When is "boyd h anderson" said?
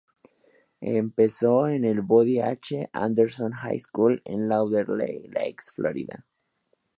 2.01-3.51